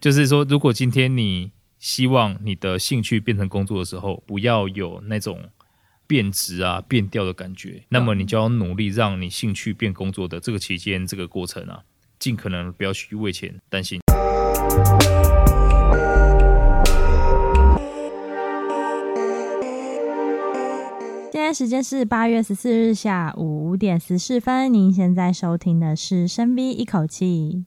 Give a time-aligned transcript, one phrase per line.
[0.00, 5.50] 就是说，如果今天你希望你的兴趣变成工作的时候，不要有那种
[6.06, 11.82] 变质啊、变调的感觉，那么你就要努力让你兴趣变工作的这个期间、这个过程啊，
[12.16, 13.98] 尽可能不要去为钱担心。
[21.32, 27.64] 现在时间是八月十四日下午五点十四分，您现在收听的是深 V 一口气。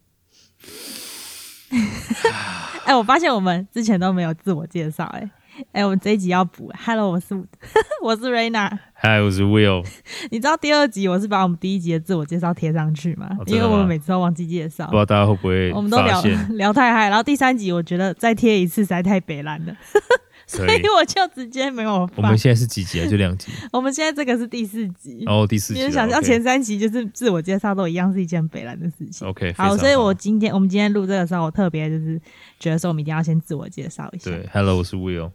[2.83, 5.29] 哎、欸，我发现我们之前都没有自我介绍，哎，
[5.71, 6.71] 哎，我们这一集要补。
[6.85, 7.33] Hello，我是
[8.03, 8.69] 我是 Raina。
[9.01, 9.85] Hi，我是 Will。
[10.31, 13.29] 你知道第二集我是把我们第一集的自我介绍贴上去吗？
[13.45, 15.71] 因为我们每次都忘记介绍，不知道大家会不会？
[15.73, 19.73] 我们都聊聊太嗨，然后第三集我觉得再贴一次实在太北烂了。
[20.57, 22.09] 所以我就直接没有。
[22.17, 23.07] 我们现在是几集啊？
[23.07, 23.49] 就两集。
[23.71, 25.23] 我们现在这个是第四集。
[25.25, 25.79] 哦，第四集。
[25.79, 29.25] 你就想象前三集就是自我介绍都一样是一件北兰的事情。
[29.25, 32.19] OK，好，所以我今天我们今天录这个时候，我特别就是
[32.59, 34.29] 觉得说我们一定要先自我介绍一下。
[34.29, 35.31] 对，Hello，我是 Will。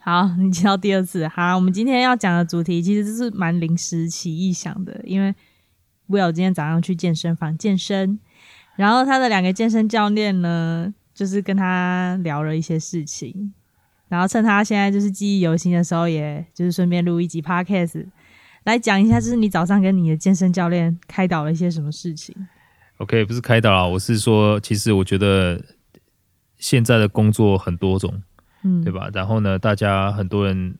[0.00, 1.28] 好，你听到第二次。
[1.28, 5.32] 好，我们今天要讲的主题其实就是蛮临时起意想的，因为
[6.08, 8.18] Will 今天早上去健身房健身，
[8.74, 13.52] 然后他的两个健身教练呢，就是跟他聊了一些事情。
[14.08, 18.06] 然后趁他现在就是记忆犹新的时候，也就是顺便录一集 podcast
[18.64, 22.34] 来讲一下，就是你早上跟你的健身教练开导了一些什么事情。
[22.98, 25.62] OK，不是开导啊，我是说，其实我觉得
[26.56, 28.22] 现在的工作很多种，
[28.64, 29.08] 嗯，对吧？
[29.12, 30.76] 然后呢，大家很多人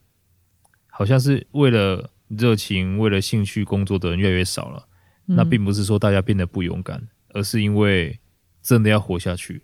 [0.89, 4.87] 好像是为了热情、为了兴趣工作的人越来越少了。
[5.27, 8.19] 嗯，那并不是说大家变得不勇敢，而是因为
[8.61, 9.61] 真的要活下去。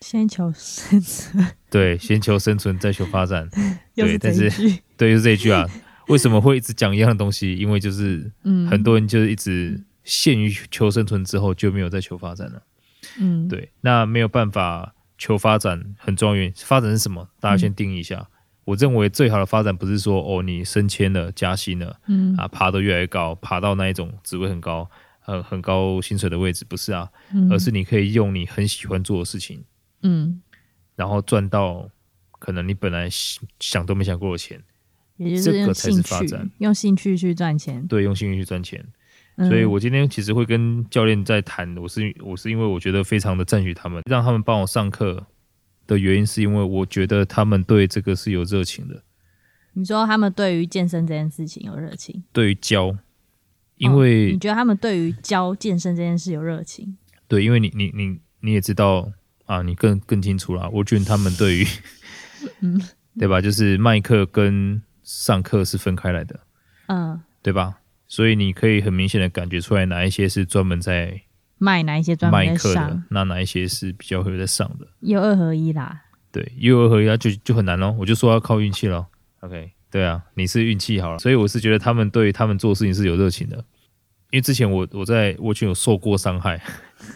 [0.00, 3.48] 先求生存，对，先求生存，再求发展。
[3.94, 4.50] 对，但是
[4.96, 5.66] 对，就是这一句啊。
[6.08, 7.54] 为什么会一直讲一样的东西？
[7.54, 12.62] 因为就是，嗯，很多人就是一直陷于求生存之后就没有再求发展了。
[13.20, 16.52] 嗯，对，那没有办法求发展，很重要原因。
[16.56, 17.28] 发展是什么？
[17.38, 18.16] 大家先定义一下。
[18.16, 18.26] 嗯、
[18.64, 24.90] 我认为最好的发展不是说哦，你升迁了、加薪了，嗯啊，爬得越来越高，爬到那一种职位很高、
[25.20, 29.62] 很很高薪水的位置，不是啊，嗯、而是你可以用你很喜欢做的事情。
[30.02, 30.40] 嗯，
[30.96, 31.88] 然后赚到
[32.38, 33.08] 可能你本来
[33.58, 34.62] 想都没想过的钱，
[35.16, 37.86] 也就是这个才是发展，用兴趣去赚钱。
[37.86, 38.84] 对，用兴趣去赚钱。
[39.36, 45.26] 嗯、所以我今天其实会跟教练在谈，我是我是因为我觉得非常的赞许他们，让他们帮我上课
[45.86, 49.02] 的原因是因为我觉得他们对这个是有热情的。
[49.74, 52.22] 你说他们对于健身这件事情有热情？
[52.32, 52.96] 对于教，
[53.76, 56.96] 因为、哦、你觉得他们对于教健身这件事有热情？
[57.28, 59.12] 对，因为你你你你也知道。
[59.50, 60.70] 啊，你更更清楚了。
[60.70, 61.66] 我觉得他们对于，
[62.62, 62.80] 嗯，
[63.18, 63.40] 对吧？
[63.40, 66.38] 就是卖课跟上课是分开来的，
[66.86, 67.78] 嗯，对吧？
[68.06, 71.22] 所以你可以很明显的感觉出来，哪一些是专门在
[71.58, 74.86] 卖，哪一些专门在上，卖课的，那哪一些是比较会在上的？
[75.00, 76.02] 有二合一啦。
[76.30, 77.90] 对，有二合一，就就很难咯。
[77.98, 79.08] 我就说要靠运气咯。
[79.40, 83.64] OK，对啊，你是运气好了，所以我是觉得他们对他们做事情是有热情的，
[84.30, 86.60] 因为之前我我在我就有受过伤害。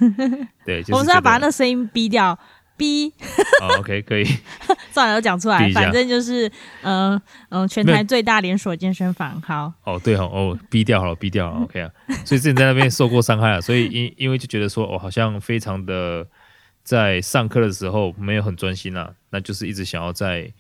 [0.65, 2.37] 对，就是、我们是要把那声音逼掉，
[2.77, 3.13] 逼。
[3.61, 4.25] 哦、OK，可以。
[4.91, 6.49] 算了，都讲出来，反正就是，
[6.83, 9.41] 嗯、呃、嗯、呃，全台最大连锁健身房。
[9.43, 9.73] 好。
[9.85, 11.91] 哦，对哦，哦，逼掉好了，逼掉了，OK 啊。
[12.25, 16.27] 所以之前在那边受过伤害啊，所以因因为就觉得说，哦，好像非常的
[16.83, 20.51] 在上课的时候没有很专心啊，那就是一直想要在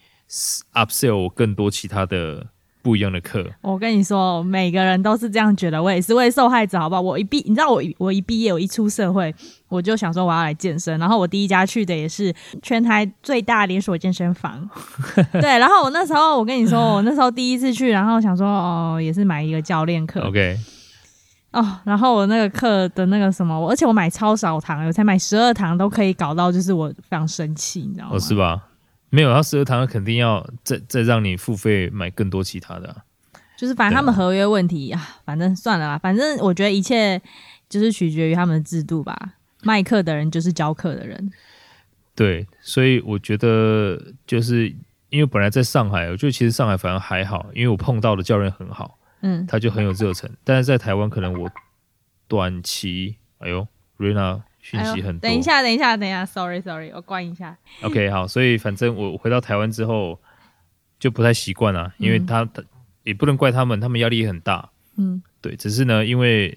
[0.75, 2.47] upsell 更多其他的。
[2.84, 5.82] 不一样的课，我跟你说，每个人都是这样觉得。
[5.82, 7.00] 我也是位受害者，好不好？
[7.00, 9.34] 我一毕，你知道我我一毕业，我一出社会，
[9.68, 11.00] 我就想说我要来健身。
[11.00, 12.30] 然后我第一家去的也是
[12.60, 14.68] 全台最大连锁健身房。
[15.32, 20.20] 对，然后我那时候，我跟你说，我那时候第一次去，然后想说，哦，也是买一个教练课。
[20.20, 20.58] OK。
[21.52, 28.10] 哦，然后我那个课的那个什么，而且我买超少堂，我才买十二堂，都可以搞到，就是我非常生气，你知道吗？
[28.12, 28.60] 哦，是吧？
[29.14, 33.04] 没有，他十二堂肯定要再再让你付费买更多其他的、啊，
[33.56, 37.22] 就是反正他们合约问题啊，反正算了啦，反正我觉得一切
[37.69, 39.34] 就是取决于他们的制度吧。
[39.62, 41.30] 卖课的人就是教课的人，
[42.16, 44.69] 对，所以我觉得就是
[45.11, 51.49] 因为本来在上海，我觉得其实上海反而还好，因为我碰到的教练很好，嗯，他就很有热忱，但是在台湾可能我
[52.26, 53.66] 短期，哎呦，
[53.96, 54.43] 瑞娜。
[54.64, 55.28] 讯息很多。
[55.28, 57.55] 等一下，等一下，等一下，sorry，sorry，我关一下。
[57.82, 60.19] OK，好，所以反正我回到台湾之后
[60.99, 62.64] 就不太习惯了，因为他他
[63.02, 64.70] 也不能怪他们，他们压力也很大。
[64.96, 66.56] 嗯，对，只是呢，因为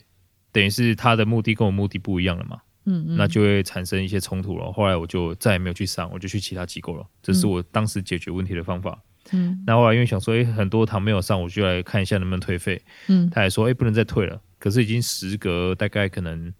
[0.54, 4.71] 等于是他的目的跟我目的不一样了嘛，嗯嗯，那就会产生一些冲突了。
[4.71, 7.06] 后来我就再也没有去上，我就去其他机构了。
[7.21, 8.98] 这是我当时解决问题的方法。
[9.33, 12.81] 嗯，那后来因为想说，诶，很多堂没有上，我就来看一下能不能退费。
[13.07, 14.42] 嗯，他还说，诶，不能再退了。
[14.57, 16.54] 可是已经时隔大概可能。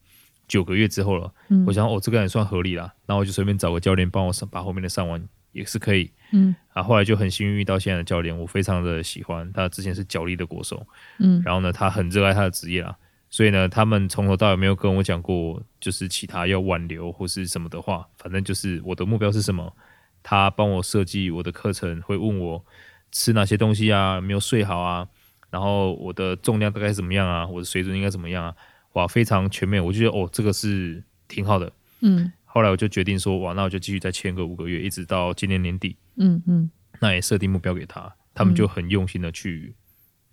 [0.48, 2.94] 九个月之后了，嗯、我想哦，这个也算合理啦。
[3.06, 5.22] 然后我就随便找个教练帮我上，把后面的上完
[5.52, 6.12] 也是可以。
[6.32, 9.68] 嗯，啊，后来就很幸运遇到现在的教练，我非常的喜欢他。
[9.68, 10.86] 之前是脚力的国手，
[11.20, 12.96] 嗯，然后呢，他很热爱他的职业啦，
[13.30, 18.08] 所以呢，他们从头到尾没有跟我讲过就是其他要挽留或是什么的话。
[18.18, 19.76] 反正就是我的目标是什么，
[20.24, 22.66] 他帮我设计我的课程，会问我
[23.12, 25.08] 吃哪些东西啊，没有睡好啊，
[25.50, 28.56] 然后我的重量大概怎么样啊，我的水准应该怎么样啊。
[28.98, 31.72] 哇，非常全面，我就觉得哦，这个是挺好的。
[32.02, 35.96] 嗯，后来我就决定说，哇，那我就继续再签个五个月，一直到今年年底。
[36.16, 39.76] 嗯嗯，那也设定目标给他，他们就很用心的去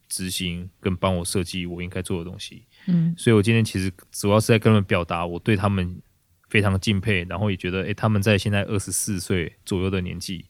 [0.09, 2.65] 执行跟帮我设计我应该做的东西。
[2.87, 6.01] 嗯，所以我今天其实主要是在跟他们表达我对他们
[6.49, 10.47] 非常敬佩，然后也觉得，哎，他们在现在二十四岁左右的年纪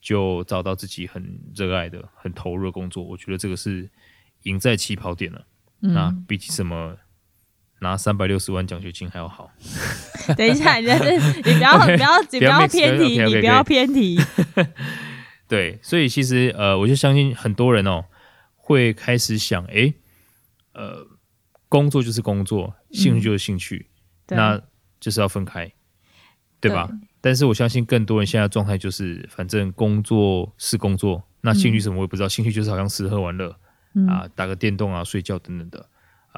[0.00, 3.90] 就找到自己很热爱的、很投入的工作，我觉得这个是
[4.44, 5.44] 赢在起跑点了。
[5.82, 6.96] 嗯，那比起什么？
[7.80, 9.50] 拿三百六十万奖学金还要好。
[10.36, 13.34] 等一下，你你不要 okay, 不要你不要偏题，okay, okay, okay.
[13.34, 14.20] 你不要偏题。
[15.48, 18.04] 对，所以其实呃，我就相信很多人哦，
[18.56, 19.94] 会开始想，哎、欸，
[20.74, 21.06] 呃，
[21.70, 23.86] 工作就是工作，兴趣就是兴趣，
[24.26, 24.62] 嗯、那
[25.00, 25.72] 就是要分开，
[26.60, 26.86] 对吧？
[26.90, 33.56] 对，但是我相信更多人现在状态就是，反正工作是工作，那兴趣什么我也不知道，嗯、兴趣就是好像吃喝玩乐、
[33.94, 35.88] 嗯、啊，打个电动啊，睡觉等等的。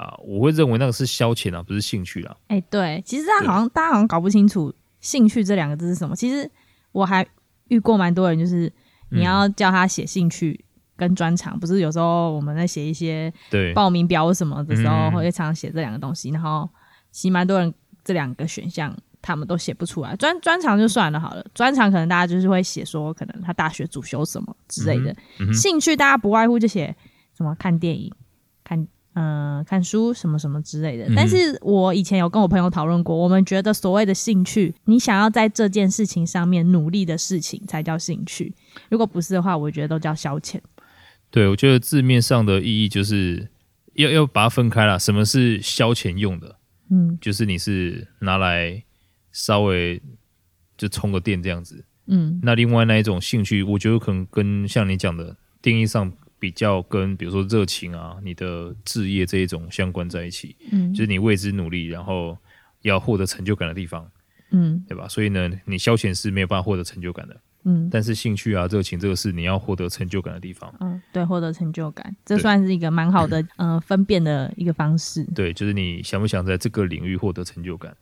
[0.01, 2.35] 啊，我会认为那个是消遣啊，不是兴趣啊。
[2.49, 6.17] 哎、欸，对，其实他好像大家好像搞不清楚“兴趣”这两个字是什么。
[6.17, 6.51] 其实
[6.93, 7.27] 我还
[7.69, 8.73] 遇过蛮多人，就是
[9.11, 10.65] 你要叫他写兴趣
[10.97, 16.31] 跟专长，嗯、不是有时候我们在写一些对报名表什么的时候，会常常写这两个东西。
[16.31, 16.67] 然后
[17.11, 17.73] 其实蛮多人
[18.03, 20.17] 这两个选项他们都写不出来。
[20.17, 25.13] 专专长就算了好了，专长可能大家就是会写说，可能他大学主修什么之类的。
[25.41, 26.97] 嗯嗯、兴趣大家不外乎就写
[27.37, 28.11] 什么看电影、
[28.65, 28.89] 看。
[29.15, 31.07] 嗯、呃，看书什么什么之类的。
[31.17, 38.55] 但是我以前有跟我朋友讨论过，我们觉得所谓的兴趣，你想要在这件事情上面努力的事情才叫兴趣。
[38.89, 40.61] 如果不是的话，我觉得都叫消遣。
[41.31, 43.49] 对，我觉得字面上的意义就是
[43.95, 44.99] 要要把它分开了。
[44.99, 46.57] 什么是消遣用的？
[46.91, 48.85] 嗯，就是你是拿来
[49.33, 50.01] 稍微
[50.77, 51.85] 就充个电这样子。
[52.07, 56.13] 嗯，那另外那一种兴趣，我觉得可能跟像你讲的定义上。
[56.41, 62.37] 比较跟比如说热情啊，你的志业这一种相关在一起，嗯，就是你为之努力，然后
[62.81, 64.11] 要获得成就感的地方，
[64.51, 65.07] 嗯，对吧？
[65.07, 77.95] 所以呢，你消遣是没有办法获得成就感的，嗯，但是兴趣啊、热情这个是你要获得成就感的地方，嗯，对，获得成就感，这算是一个蛮好的，嗯、 呃，分辨的一个方式，对，就是你想不想在这个领域获得成就感，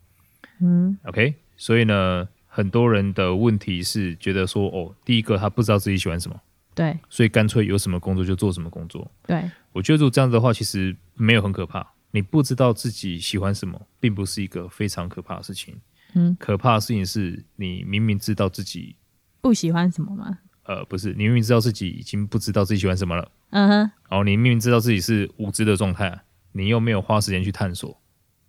[0.61, 6.41] 嗯，OK，所以呢，很多人的问题是觉得说，哦，第一个他不知道自己喜欢什么。
[6.79, 9.11] 对，所以干脆有什么工作就做什么工作。
[9.27, 11.85] 对，我觉得如果这样子的话，其实没有很可怕。
[12.13, 15.77] 你不知道自己喜欢什么，并不是一个非常可怕的事情。
[16.15, 18.95] 嗯，可怕的事情是你明明知道自己
[19.41, 20.39] 不喜欢什么吗？
[20.63, 23.29] 呃，不是，你明明知道自己已经不知道自己喜欢什么了。
[23.51, 23.77] 嗯哼。
[24.09, 26.21] 然后你明明知道自己是无知的状态，
[26.53, 28.01] 你又没有花时间去探索。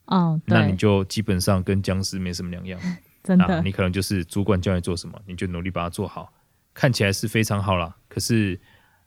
[0.06, 2.80] 哦，那你就基本上跟僵尸没什么两样。
[3.24, 6.32] 真的，啊，你可能就是主管叫你做什么，你就努力把它做好。
[6.74, 8.60] 看起来是非常好了，可是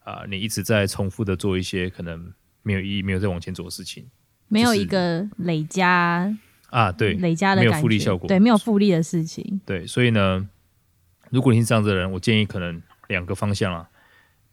[0.04, 2.32] 啊、呃，你一直在重复的做一些可能
[2.62, 4.08] 没有意义、没有再往前走的事情，
[4.48, 6.34] 没有一个累加
[6.70, 10.48] 啊，对，累加的没有复利效果，对，没有复利的事情，对，所以呢，
[11.30, 13.90] 如果你是这样子的人，我建议可能两个方向啊，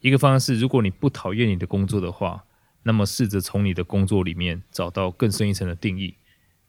[0.02, 2.44] 一个方向是，如果你不讨厌你的工作的话，
[2.84, 6.16] 那么试着从你的工作里面找到更深一层的定义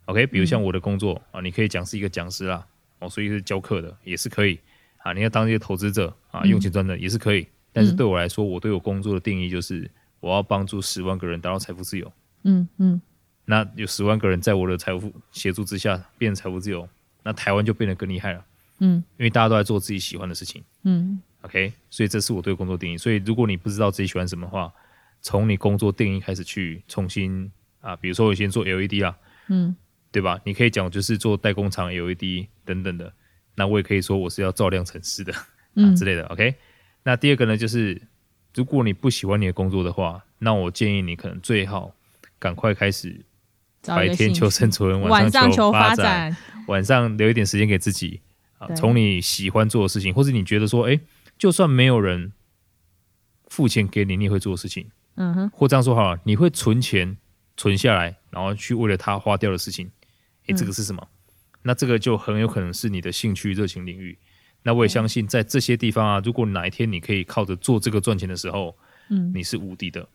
[0.06, 2.66] ，OK，比如像我的工作、嗯、啊，你可以讲是一个讲师啦，
[2.98, 4.58] 哦，所以是教课的，也是可以。
[4.98, 12.12] 啊，你要当一个投资者啊，用钱赚的也是可以，嗯、但是对我来说，我对我工作的定义就是，我要帮助十万个人达到财富自由。
[12.42, 13.00] 嗯嗯，
[13.44, 16.88] 那有十万个人在我的财富协助之下变成财富自由，
[17.22, 18.44] 那台湾就变得更厉害了。
[18.78, 20.64] 嗯，因为大家都在做自己喜欢的事情。
[20.84, 22.96] 嗯，OK，所以这是我对工作定义。
[22.96, 24.72] 所以如果你不知道自己喜欢什么的话，
[25.20, 27.50] 从你工作定义开始去重新
[27.80, 29.14] 啊，比如说我先做 LED 啦，
[29.48, 29.76] 嗯，
[30.10, 30.40] 对吧？
[30.44, 33.12] 你可以讲就是做代工厂 LED 等等的。
[33.54, 35.32] 那我也可以说我是要照亮城市的，
[35.74, 36.54] 嗯、啊之类的，OK。
[37.02, 38.00] 那第二个呢，就是
[38.54, 41.94] 如果你不喜欢你的工作的话，那我建议你可能最好
[42.38, 43.24] 赶快开始
[43.86, 48.20] 白天求生存，晚上 求发展，晚上留一点时间给自己
[48.58, 48.68] 啊。
[48.74, 51.00] 从你喜欢做的事情，或者你觉得说，哎、欸，
[51.38, 52.32] 就算没有人
[53.48, 55.50] 付钱给你，你也会做的事情，嗯哼。
[55.50, 57.16] 或这样说好了，你会存钱
[57.56, 59.90] 存下来，然后去为了他花掉的事情，
[60.42, 61.02] 哎、欸，这个是什么？
[61.02, 61.14] 嗯
[61.62, 64.16] 那这个就很有可能是你的兴趣热情领域。
[64.62, 68.76] 那我也相信，在这些地方啊，如果哪一天你可以靠着做这个赚钱的时候，
[69.08, 70.06] 嗯，你是无敌的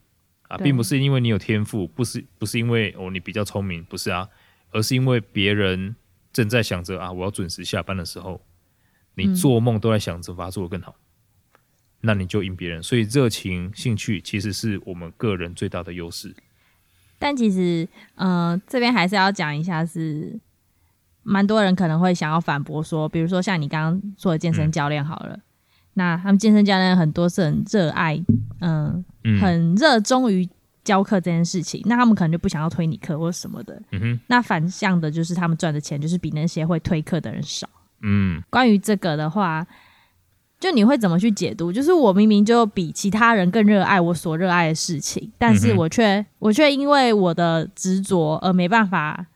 [0.47, 4.29] 啊，并不是因为你有天赋，不是不是因为哦你比较聪明，不是啊，
[4.71, 5.95] 而是因为别人
[6.31, 8.39] 正在想着啊，我要准时下班的时候，
[9.15, 10.95] 你做梦都在想着把它做得更好，
[11.53, 11.59] 嗯、
[12.01, 12.83] 那你就赢别人。
[12.83, 16.35] 所以热情、兴趣其实是我们个人最大的优势。
[17.17, 20.39] 但其实，嗯、呃，这边还是要讲一下是，是
[21.25, 25.41] 蛮多人可能会想要反驳说，比如说像你刚刚说的健身教练好了，嗯、
[25.95, 28.23] 那他们健身教练很多是很热爱，
[28.59, 30.47] 呃、嗯，很热衷于
[30.83, 33.81] 教课这件事情，那他们可能就不想要推你课或什么的。
[34.27, 37.67] 那反向的就是他们赚的钱就是比那些会推课的人少。
[38.01, 39.65] 嗯，关于这个的话。
[40.57, 41.71] 就你会怎么去解读？
[41.71, 49.27] 就是我明明就比其他人更热爱我所热爱的事情，但是我却、嗯、我却因为我的执着而没办法，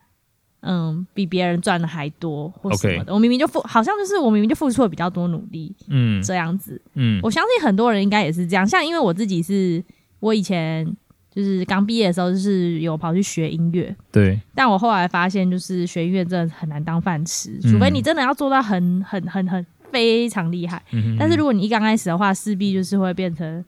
[0.61, 3.13] 嗯，比别人赚的还多或什么的。
[3.13, 8.67] 我明明就付，好像就是我明明就付出了比较多努力，嗯，这样子，嗯，我相信很多人应该也是这样。
[8.67, 9.83] 像因为我自己是，
[10.19, 10.85] 我以前
[11.33, 19.65] 就是刚毕业的时候，就是有跑去学音乐，对，但我后来发现，就是学音乐真的很难当饭吃，除非你真的要做到很很很很。
[19.91, 20.79] 非常厉害，
[21.17, 23.65] 但是如果你一刚开始的话，势必就是会变成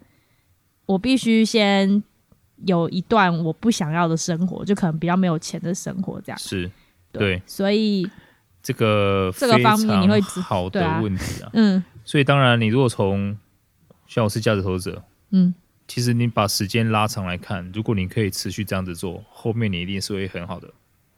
[0.86, 2.04] 我必须先
[2.68, 6.38] 有一段我不想要的生活，就可能比较没有钱的生活，这样。
[6.38, 6.70] 是
[7.12, 8.10] 对，对，所以
[8.63, 13.38] 这个这个方面你会好的问题啊，啊嗯，所以当然你如果从
[14.08, 15.53] 像我是价值投资者，嗯，
[15.88, 20.70] 其实你把时间拉长来看，如果你可以持续这样子做，后面你一定是会很好的。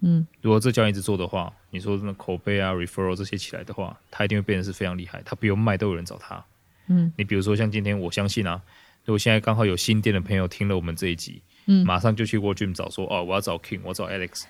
[0.06, 5.22] 嗯，如果这教练一直做的话，你说那口碑啊、referral 这些起来的话，他一定会变得是非常厉害。
[5.24, 6.44] 他不用卖都有人找他。
[6.88, 8.62] 嗯，你比如说像今天，我相信啊，
[9.06, 14.44] 如果现在刚好有新店的朋友听了我们这一集，嗯，马上就去 World Gym 找说，哦，我要找 King，我要找 Alex，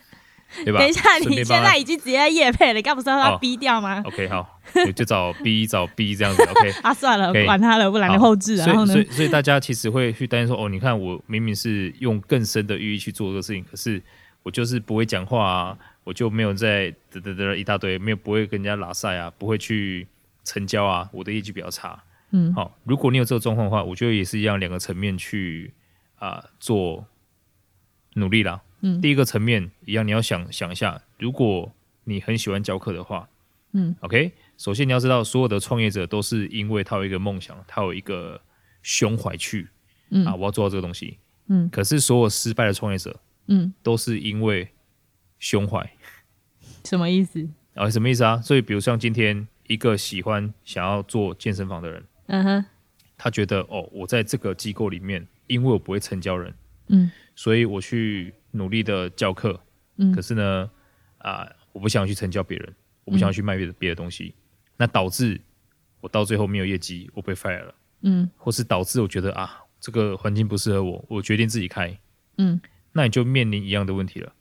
[0.63, 0.79] 对吧？
[0.79, 4.59] 等一下，你现在已经直接在业配了，你刚不是要他逼掉吗、哦、？OK，好，
[4.95, 6.43] 就找 B 找 B 这样子。
[6.43, 8.55] OK， 啊，算了，不管他了，不然你后置。
[8.57, 8.93] 然后呢？
[8.93, 14.01] 所以，所以大家其实会去担心说，哦，你看我明明是用更深的寓意去做这个事情，可是。
[14.45, 20.05] 我就是不会讲话啊，我就没有在得得得一大堆，没有不会跟人家拉赛啊，不会去
[20.43, 21.97] 成交啊，我的业绩比较差。
[22.31, 25.71] 嗯，好，如果你有这个状况的话，我觉得也是一样，两个层面去
[26.17, 27.05] 啊、呃、做
[28.15, 28.59] 努力啦。
[28.83, 31.71] 嗯，第一个层面一样，你要想想一下，如果
[32.03, 33.27] 你很喜欢教课的话，
[33.71, 38.39] 嗯，OK，首先你要知道，所有的创业者都是因为他有一个梦想，他有一个
[38.83, 39.67] 胸怀去，
[40.11, 40.25] 嗯。
[40.25, 43.19] 啊，我要做到这个东西，嗯，可是所有失败的创业者。
[43.47, 44.69] 嗯，都是因为
[45.37, 45.91] 胸怀，
[46.85, 47.45] 什么意思？
[47.73, 48.41] 啊，什么意思啊？
[48.41, 52.65] 所以，比如像今天一个喜欢想要做健身房的人，嗯哼，
[53.17, 56.53] 他觉得哦，我在这个机构里面，因为我不会成交人，
[56.87, 59.59] 嗯，所以我去努力的教课，
[59.97, 60.69] 嗯，可是呢，
[61.17, 64.33] 啊，我不想去成交别人，我不想去卖别的别的东西，
[64.77, 65.39] 那导致
[65.99, 71.99] 我到最后没有业绩，我被 fire 了，嗯，或是导致我觉得啊，这个环境不适合我，我决定自己开，
[72.37, 72.61] 嗯。
[72.95, 74.31] 那你就面临一样的问题了。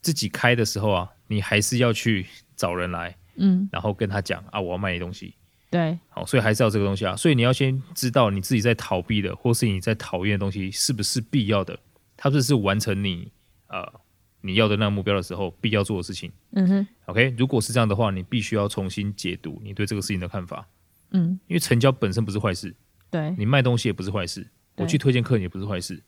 [0.00, 5.34] 自己开的时候啊，你还是要去找人来，嗯，然后跟他讲啊，我要卖你东西，
[5.70, 7.14] 对，好，所以还是要这个东西啊。
[7.14, 11.78] 所以你要先知道你自己在逃避的，或是你在讨厌的东西是不是必要的，
[12.16, 13.30] 它是不是完成你
[13.72, 14.00] 呃
[14.42, 16.30] 你要的那个目标的时候必要做的事情。
[16.52, 20.68] 嗯哼，OK，如果是这样的话，你必须要重新解读你对这个事情的看法。
[21.10, 22.74] 嗯，因为成交本身不是坏事，
[23.10, 26.02] 对，你卖东西也不是坏事，我去推荐客人也不是坏事，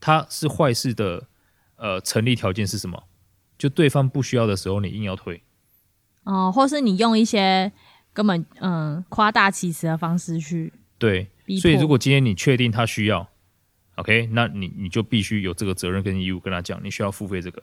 [0.00, 1.28] 它是坏事的。
[1.82, 3.04] 呃，成立条件是什么？
[3.56, 5.42] 就对方不需要的时候，你硬要推，
[6.24, 7.72] 哦，或是你用一些
[8.12, 13.29] 根本嗯夸大其词的方式去对，所以如果今天你确定他需要
[14.00, 17.62] ，OK，那你你就必须有这个责任跟义务跟他讲，你需要付费这个。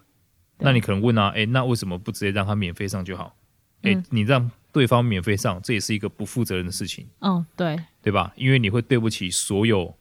[0.60, 3.36] 那你可能问啊，哎，那为什么不直接让他免费上就好？
[3.82, 7.06] 哎、嗯，你让对方免费上，这也是一个不负责任的事情。
[7.20, 8.32] 嗯，对，对吧？
[8.36, 9.94] 因为你会对不起所有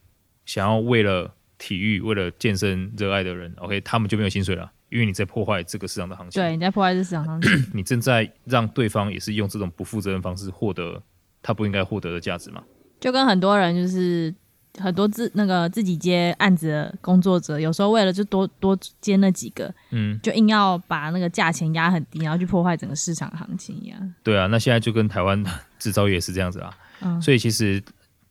[0.45, 1.33] 想要为了。
[1.59, 6.39] 体育为了健身热爱的人，OK，他们就没有薪水了，因为你在破坏这个市场的行情。
[6.39, 11.01] 对，你在破坏这市场行情，你正在让对方也是用这种不负责任方式获得
[11.41, 12.63] 他不应该获得的价值嘛？
[12.99, 14.31] 就跟很多人就是
[14.77, 24.13] 很多自那个自己接案子的工作者，有时候为了就多多接那几个，嗯，就硬要把那个价钱压很低，然后去破坏整个市场行情一样。
[24.23, 25.43] 对啊，那现在就跟台湾
[25.79, 27.81] 制造业是这样子啊，嗯，所以其实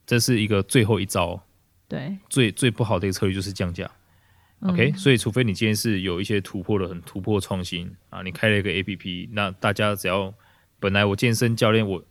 [0.06, 1.40] 这是一个最后一招。
[1.88, 3.88] 对，最最不好的一个策略就是降价
[4.62, 10.34] ，OK，嗯，所以除非你今天是有一些突破的很突破创新啊，你开了一个 APP，那大家只要
[10.80, 12.02] 本来我健身教练我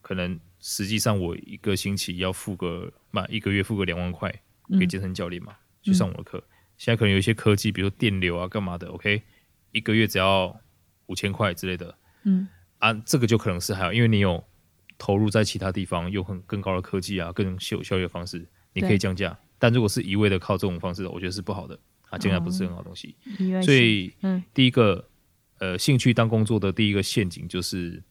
[0.00, 4.34] 可能实际上我一个星期要付个嘛一个月付个两万块
[4.78, 6.42] 给健身教练嘛，嗯，去上我的课，
[6.78, 9.20] 现在可能有一些科技，比如说电流啊干嘛的，OK，
[9.72, 10.58] 一个月只要
[11.06, 14.42] 五千块之类的，嗯，啊这个就可能是还好，因为你有
[14.96, 18.46] 投入在其他地方，有很更高的科技啊，更有效率的方式。
[18.74, 21.78] 你可以降价，但如果是一味的靠这种方式，我觉得是不好的。
[22.08, 23.14] 啊，降价不是很好东西。
[23.38, 25.06] 嗯、所以，嗯，第一个
[25.58, 28.02] 呃，兴趣当工作的第一个陷阱就是，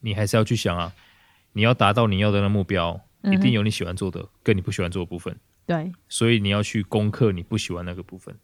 [0.00, 0.90] 你还是要去想啊，
[1.56, 5.34] 你要达到你要的那目标，嗯、一定有你喜欢做的跟你不喜欢做的部分。
[5.64, 8.36] 对，所以你要去攻克你不喜欢那个部分，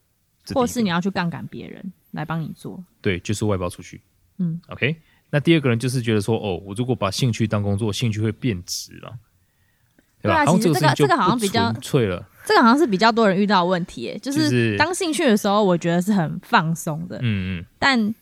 [0.54, 2.82] 或是你要去杠杆别人来帮你做。
[3.02, 4.00] 对，就是外包出去。
[4.38, 4.96] 嗯，OK。
[5.28, 9.14] 那第二个人就是觉得说，哦，我如果把兴趣当工作，兴趣会变质了，
[10.22, 10.44] 对吧？
[10.46, 12.26] 对啊，其实这个这个好像比较脆了。
[12.46, 17.18] 这个好像是比较多人遇到的问题，就是当兴趣的时候，我觉得是很放松的。
[17.18, 17.64] 嗯嗯。
[17.78, 18.14] 但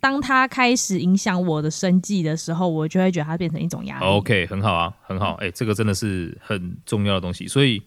[0.00, 4.04] 当他开始影响我的生计的时候，我就会觉得它变成一种压力。
[4.04, 5.34] OK，很好啊，很好。
[5.34, 7.46] 哎，这个真的是很重要的东西。
[7.46, 7.82] 所以，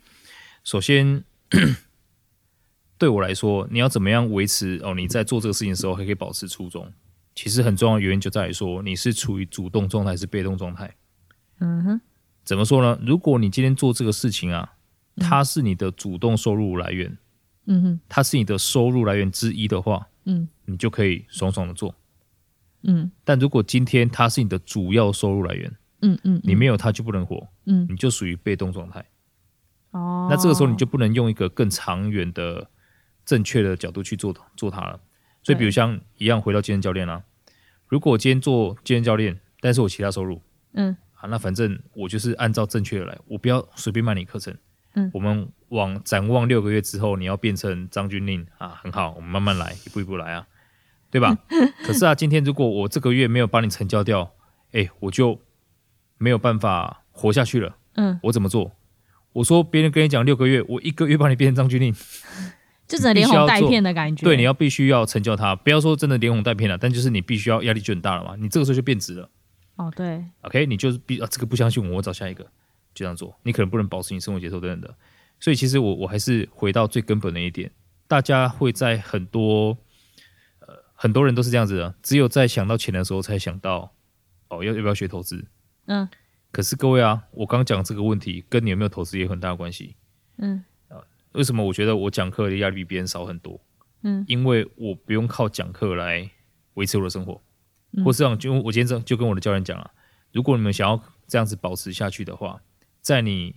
[0.63, 1.23] 首先
[2.97, 4.93] 对我来说，你要怎么样维持哦？
[4.93, 6.91] 你在做这个事情的时候还可以保持初衷。
[7.33, 10.93] 其实很重要的原因就在于说，你是处于主动状态还是被动状态？
[11.59, 12.01] 嗯哼，
[12.43, 12.99] 怎么说呢？
[13.05, 14.73] 如果你今天做这个事情啊，
[15.17, 17.17] 它是你的主动收入来源，
[17.67, 21.95] 嗯哼，它是你的收入来源之一的话，嗯，你就可以爽爽的做，
[22.83, 23.11] 嗯。
[23.23, 25.71] 但如果今天它是你的主要收入来源，
[26.01, 29.05] 嗯嗯，你没有它就不能活，嗯，你就属于被动状态。
[29.91, 32.69] 哦，那这个时候你就不能用一个更长远的、
[33.25, 34.99] 正确的角度去做做它了。
[35.43, 37.23] 所以，比如像一样回到健身教练啦、啊，
[37.87, 40.41] 如果我今天做健身教练，但是我其他收入，
[40.73, 44.55] 嗯，啊，那反正我就是按照正确的来，我不要随便卖你课程，
[44.93, 50.47] 嗯，我们往展望六个月之后，你要变成张军令啊，很好，我们慢慢来，一步一步来啊，
[51.11, 51.37] 对吧？
[51.83, 54.31] 可是啊，今天如果我这个月没有帮你成交掉，
[54.71, 55.39] 哎，我就
[56.17, 58.71] 没有办法活下去了，嗯，我怎么做？
[59.33, 61.95] 我说别人跟你讲六个月，我一个月帮你变成张钧甯。
[62.87, 64.25] 就只能连哄带骗的感觉。
[64.25, 68.35] 对，你要必须要成交他，不要说真的连哄带骗了，但就是你必须要压力就很大了嘛。
[68.37, 69.29] 你这个时候就变质了。
[69.77, 70.21] 哦，对。
[70.41, 72.49] OK，你就是必啊，这个不相信我，我找下一个，就
[72.95, 73.33] 这样做。
[73.43, 74.93] 你可能不能保持你生活节奏等等的。
[75.39, 77.71] 所以其实我我还是回到最根本的一点，
[78.09, 79.75] 大家会在很多呃
[81.01, 83.91] 很多人都是这样子的，只有在想到钱的时候才想到
[84.49, 85.47] 哦要要不要学投资。
[85.87, 86.07] 嗯。
[86.51, 89.95] 可是各位啊，我刚讲这个问题跟你有没有投资也有很大的关系。
[90.37, 90.63] 嗯。
[90.89, 93.59] 啊为什么我觉得我讲课的压力比别人少很多？
[94.03, 96.29] 嗯，因为我不用靠讲课来
[96.75, 97.41] 维持我的生活，
[97.93, 99.89] 嗯、或是这样，就我今天就跟我的教练讲了，
[100.31, 102.61] 如果你们想要这样子保持下去的话，
[103.01, 103.55] 在你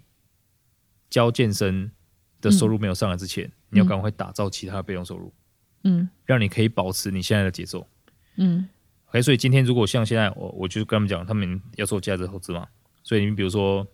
[1.10, 1.92] 教健身
[2.40, 5.34] 的收入没有上来之前，嗯、你要赶快打造其他的被动收入，
[5.84, 7.86] 嗯，让你可以保持你现在的节奏，
[8.36, 8.68] 嗯
[9.10, 12.66] ，OK，所以今天如果像现在我我就跟他们讲，他们要做价值投资嘛，
[13.02, 13.86] 所以你比如说。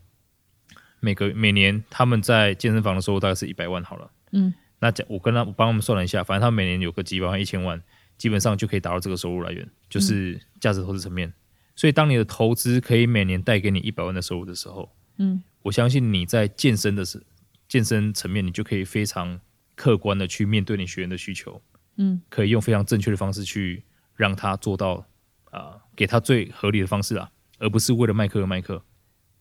[1.03, 7.83] 每个每年他们在健身房的收入大概是一百万好了，嗯，那讲我跟他我帮他们算了一下，反正他们每年有个几百万一千万，
[8.19, 11.33] 基本上就可以达到这个收入来源，就是价值投资层面。
[11.75, 17.25] 所以当你的投资可以每年带给你一百万的收入的时候，嗯，我相信你在健身的时
[17.67, 19.41] 健身层面，你就可以非常
[19.75, 21.63] 客观的去面对你学员的需求，
[22.01, 23.85] 嗯，可以用非常正确的方式去
[24.17, 25.07] 让他做到
[25.51, 28.83] 啊、呃，给他最合理的方式啊，而不是为了卖课而卖课。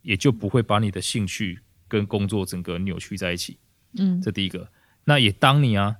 [0.01, 3.59] 也就不会把你的兴趣跟工作整个扭曲在一起。
[3.97, 4.71] 嗯，这第一个。
[5.03, 5.97] 那也当你啊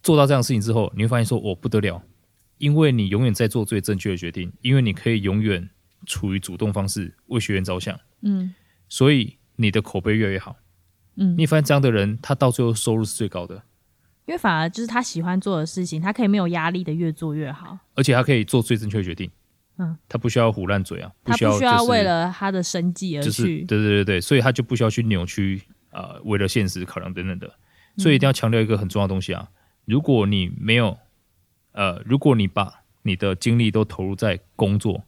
[0.00, 2.00] 做到这样的事情之后，你会发现说，我、哦、不得了，
[2.58, 5.68] 因为你永远在做最正确的决定，因为你可以永远
[6.06, 7.98] 处于主动方式为学员着想。
[8.20, 8.54] 嗯，
[8.88, 10.56] 所以你的口碑越来越好。
[11.16, 13.64] 嗯，你发现这样的人，他到最后收入是最高的，
[14.26, 19.30] 因为反而就是他喜欢做的事情，他可以没有压力的越做越好，而且他可以做最正确的决定。
[19.78, 27.50] 嗯，他不需要胡烂嘴啊，他不需要为了他的生计而去，就是，对对对对，所以他就不需要去扭曲啊、呃，为了现实考量等等的，
[27.96, 29.48] 所以一定要强调一个很重要的东西啊，
[29.86, 30.98] 如果你没有，
[31.72, 35.02] 呃，如果你把你的精力都投入在工作，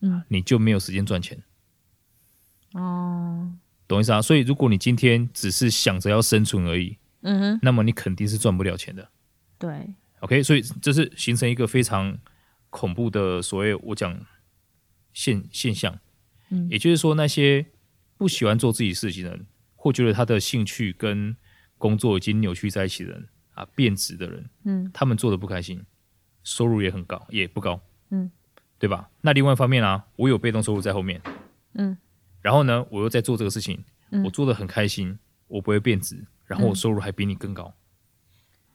[0.00, 1.42] 嗯，你就没有时间赚钱，
[2.74, 3.50] 哦，
[3.88, 4.22] 懂意思啊？
[4.22, 9.10] 所以如果你今天只是想着要生存而已，嗯哼，那么你肯定是赚不了钱的，
[9.58, 12.16] 对，OK，所以这是形成一个非常。
[12.74, 14.26] 恐怖的所谓我讲
[15.12, 15.96] 现现象，
[16.48, 17.64] 嗯，也就是说，那些
[18.16, 21.36] 不喜欢做自己事情的人，或觉得他的兴趣跟
[21.78, 25.84] 工作已经扭曲在一起的人啊，变质的人，嗯，他们做的不开心，
[26.42, 28.28] 收入也很高，也不高，嗯，
[28.76, 29.08] 对吧？
[29.20, 31.22] 那另外一方面啊，我有被动收入在后面，
[31.74, 31.96] 嗯，
[32.40, 37.72] 然后呢，我又在做这个事情，嗯，我做的很开心，我不会变质，然后我收入还比你更高。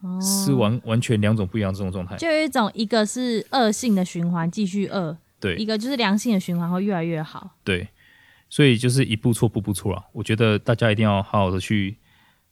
[0.01, 7.85] 哦、是完完全两种不一样的这种状态，就有一种一个是恶性的循环，继续恶，对，一个就是良性的循环，会越来越好，对，
[8.49, 10.05] 所以就是一步错步步错了。
[10.13, 11.97] 我觉得大家一定要好好的去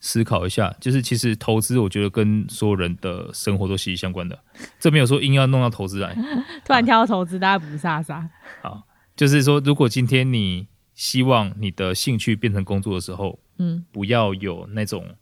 [0.01, 4.38] 思考一下，就是其实投资，我觉得跟所有人的生活都息息相关的。
[4.77, 6.13] 这没有说硬要弄到投资来，
[6.65, 8.30] 突然跳到投资，大家不傻傻。
[8.62, 15.15] 好，就是说，如果今天你希望你的兴趣变成工作的时候，嗯，不要有那种。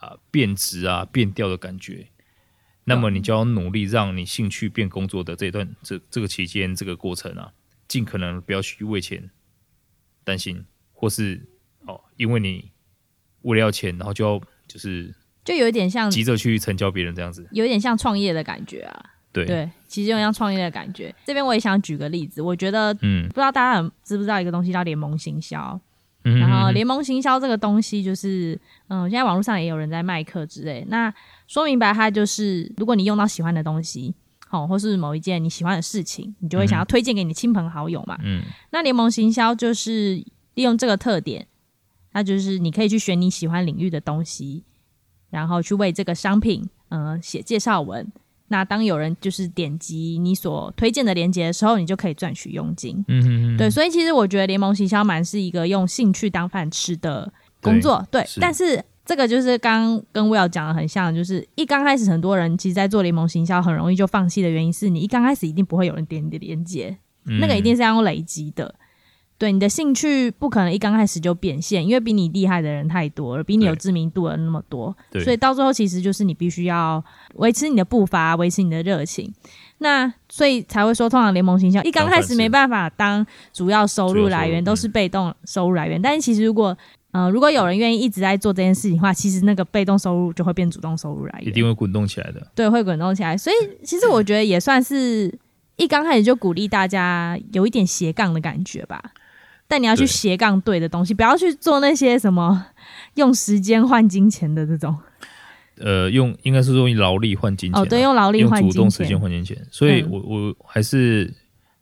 [0.00, 2.06] 啊，变质啊，变调的感觉。
[2.84, 7.52] 那么你就要努力让你兴趣变工作的这段这这个期间这个过程啊，
[7.88, 9.28] 尽可能不要去为钱
[10.22, 11.48] 担心，或是
[11.80, 12.70] 哦，因为你
[13.42, 15.12] 为了要钱，然后就要就是
[15.44, 19.04] 就有一点像急着去成交别人这样子，有一点像创业的感觉啊。
[19.32, 21.12] 对对，其实有点像创业的感觉。
[21.26, 25.78] 这边我也想举个例子，我觉得，嗯，不知道大家知不知道一个东西叫联盟行销。
[26.34, 30.84] 嗯，然后联盟行销这个东西就是，嗯，现在网络上也有人在卖课之类。
[30.88, 31.12] 那
[31.46, 34.14] 说明白，它就是，如果你用到喜欢的东西，
[34.50, 38.18] 哦，或是某一件你喜欢的事情，你就会想要推荐给你亲朋好友嘛。
[38.22, 40.22] 嗯，那联盟行销就是
[40.54, 41.46] 利用这个特点，
[42.12, 44.64] 那就是你可以去选你喜欢领域的东西，
[45.30, 48.10] 然后去为这个商品，嗯，写介绍文。
[48.48, 53.04] 那当有人就是点击你所推荐的链接的时候，你就可以赚取佣金。
[53.08, 57.30] 嗯哼嗯，对，所以其实我觉得联盟行销蛮是一个用兴趣当饭吃的
[57.60, 58.06] 工作。
[58.10, 68.74] 对，对，但是这个就是刚跟 Will 讲的很像，就是一刚开始很多人其实，在做联盟行销很容易就放弃的原因是你一刚开始一定不会有人点你的链接，嗯，那个一定是要用累积的。
[69.38, 77.02] 对，你的兴趣不可能一刚开始就变现，因为比你厉害的人太多了，比你有知名度的那么多，所以到最后其实就是你必须要
[77.34, 79.32] 维持你的步伐，维持你的热情。
[79.78, 86.02] 那所以才会说，通常联盟形象一刚开始没办法当主要收入来源，都是被动收入来源。
[86.02, 86.76] 但是其实如果
[87.12, 92.44] 呃如果有人愿意一直在做这件事情的话，其实那个被动收入就会变主动收入来源，一定会滚动起来的。
[92.56, 93.38] 对，会滚动起来。
[93.38, 95.32] 所以其实我觉得也算是
[95.76, 99.00] 一刚开始就鼓励大家有一点斜杠的感觉吧。
[99.68, 102.66] 但你要去斜杠对的东西，不要去做那些什么
[103.14, 104.96] 用时间换金钱的这种。
[105.76, 107.80] 呃，用应该是说用劳力换金钱。
[107.80, 109.64] 哦，对，用劳力换金钱，用主动时间换金钱。
[109.70, 111.32] 所以我我还是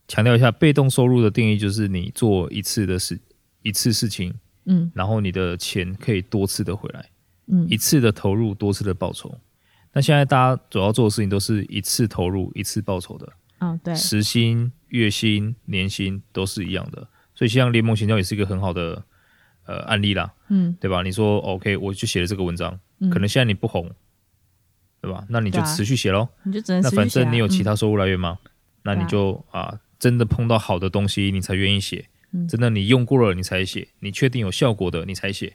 [0.09, 3.19] 强调一下，被动收入的定义就是你做一次的事，
[3.63, 4.35] 一次事情，
[4.67, 7.09] 嗯，然后你的钱可以多次的回来，
[7.47, 9.35] 嗯，一次的投入，多次的报酬。
[9.95, 13.33] 那现在大家主要做的事情都是一次投入，一次报酬的。
[13.61, 17.09] 嗯，对，时薪、月薪、年薪都是一样的。
[17.37, 19.05] 所以像联盟行销也是一个很好的
[19.67, 21.03] 呃案例啦，嗯，对吧？
[21.03, 23.89] 你说 OK，我就写了这个文章，嗯，可能现在你不红，
[25.01, 25.25] 对吧？
[25.29, 28.39] 那你就持续写喽，你就只能持续写啊，那反正你有其他收入来源吗？
[28.45, 28.51] 嗯，
[28.85, 35.49] 那你就啊，真的碰到好的东西你才愿意写，嗯，真的你用过了你才写，你确定有效果的你才写，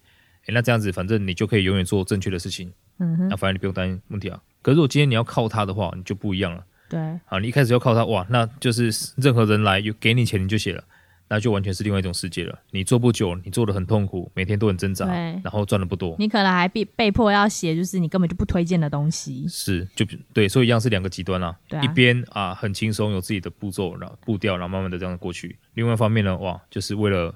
[0.45, 4.39] 诶，那这样子反正你就可以永远做正确的事情，嗯哼，那反正你不用担心问题啊。
[4.61, 10.83] 可是如果今天你要靠它的话，你就不一样了，对，啊，你一开始要靠它，哇，那就是任何人来有给你钱你就写了。
[11.31, 12.59] 那就完全是另外一种世界了。
[12.71, 16.13] 你做不久，你做的很痛苦，每天都很挣扎，然后赚的不多。
[16.19, 19.47] 你可能还被被迫要写，就是你根本就不推荐的东西。
[19.47, 21.57] 是，就对，所以一样是两个极端啦。
[21.69, 25.57] 对啊，一边啊很轻松，有自己的步骤，然后步调，然后慢慢的这样过去。
[25.75, 27.33] 另外一方面呢，哇，就是为了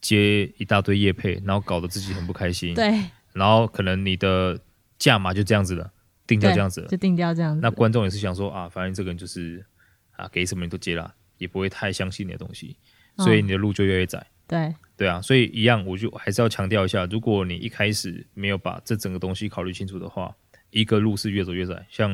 [0.00, 2.74] 接一大堆业配，然后搞得自己很不开心。
[2.74, 2.94] 对。
[3.32, 4.56] 然后可能你的
[5.00, 5.90] 价码就这样子了，
[6.28, 7.60] 定掉这样子了，就定掉这样子。
[7.60, 9.66] 那观众也是想说啊，反正这个人就是
[10.12, 12.76] 啊，给什么你都接了，也不会太相信你的东西。
[13.20, 14.18] 所以你的路就越来越窄。
[14.18, 20.34] 哦，对对啊，所以一样，我就还是要强调一下，如果你一开始没有把这整个东西考虑清楚的话，
[20.70, 22.10] 一个路是越走越窄，像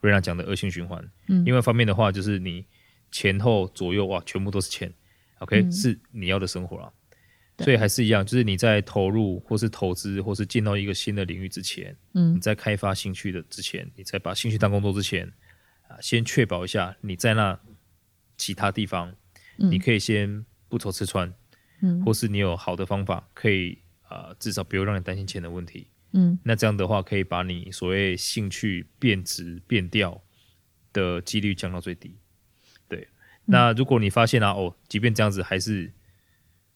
[0.00, 1.02] 瑞娜讲的恶性循环。
[1.28, 2.64] 嗯，另外一方面的话，就是你
[3.10, 4.92] 前后左右哇，全部都是钱
[5.40, 6.92] ，OK，嗯，是你要的生活啊。
[7.58, 15.30] 所以还是一样，就是你在投入或是投资或是进到一个新的领域之前，嗯，你在开发兴趣的之前，你在把兴趣当工作之前
[15.86, 17.58] 啊，先确保一下你在那
[18.36, 19.12] 其他地方。
[19.56, 21.32] 你可以先不愁吃穿，
[21.82, 30.20] 嗯，或是你有好的方法，可以啊、呃，至少不用让你担心钱的问题，嗯，那这样的话可以把你所谓兴趣变质变掉
[30.92, 32.16] 的几率降到最低。
[32.88, 35.92] 对，嗯、那如果你发现啊，哦，即便这样子还是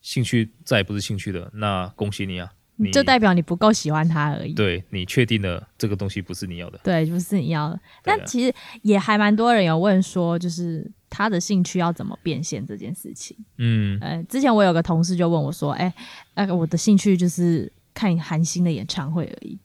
[0.00, 4.52] 兴趣再也不是兴趣的，那恭喜你啊，你就代表你不够喜欢它而已。
[4.52, 7.74] 对，你确定了这个东西不是你要的，对，不是你要的。
[7.74, 10.92] 啊、但其实也还蛮多人有问说，就是。
[11.08, 13.36] 他的兴趣要怎么变现这件事情？
[13.58, 15.94] 嗯，呃，之前我有个同事就问我说：“哎、欸，
[16.34, 19.58] 那个我的兴趣就是看韩星的演唱会而已。”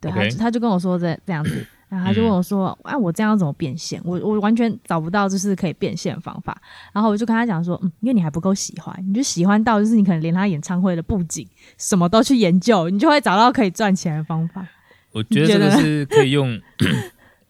[0.00, 4.00] 对.他他就跟我说这这样子， 然后他就问我说：“哎、嗯啊，我这样怎么变现？
[4.04, 6.60] 我我完全找不到就是可以变现的方法。”
[6.92, 11.48] 然后我就跟他讲说：“嗯，因为你还不够喜欢，你就喜欢到就是你可能连他演唱会的布景
[11.78, 14.66] 什么都去研究，你就会找到可以赚钱的方法。”
[15.12, 16.60] 我觉得这个是可以用。